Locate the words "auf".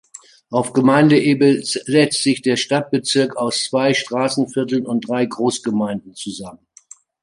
0.49-0.73